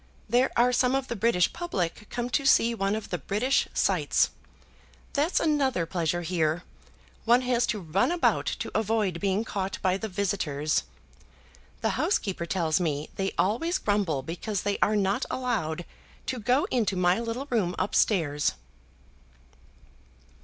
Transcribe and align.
There 0.27 0.49
are 0.57 0.73
some 0.73 0.95
of 0.95 1.09
the 1.09 1.15
British 1.15 1.53
public 1.53 2.07
come 2.09 2.27
to 2.31 2.43
see 2.43 2.73
one 2.73 2.95
of 2.95 3.11
the 3.11 3.19
British 3.19 3.67
sights. 3.71 4.31
That's 5.13 5.39
another 5.39 5.85
pleasure 5.85 6.23
here. 6.23 6.63
One 7.25 7.41
has 7.41 7.67
to 7.67 7.79
run 7.79 8.11
about 8.11 8.47
to 8.47 8.71
avoid 8.75 9.19
being 9.19 9.43
caught 9.43 9.77
by 9.83 9.97
the 9.97 10.07
visitors. 10.07 10.85
The 11.81 12.01
housekeeper 12.01 12.47
tells 12.47 12.79
me 12.79 13.11
they 13.15 13.31
always 13.37 13.77
grumble 13.77 14.23
because 14.23 14.63
they 14.63 14.79
are 14.81 14.95
not 14.95 15.23
allowed 15.29 15.85
to 16.25 16.39
go 16.39 16.65
into 16.71 16.95
my 16.95 17.19
little 17.19 17.45
room 17.51 17.75
up 17.77 17.93
stairs." 17.93 18.53